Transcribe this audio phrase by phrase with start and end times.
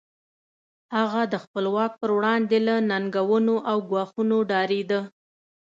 [0.97, 4.99] هغه د خپل واک پر وړاندې له ننګونو او ګواښونو ډارېده.